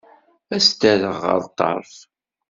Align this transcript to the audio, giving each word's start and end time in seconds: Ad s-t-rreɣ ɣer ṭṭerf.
Ad 0.55 0.61
s-t-rreɣ 0.65 1.17
ɣer 1.25 1.39
ṭṭerf. 1.49 1.93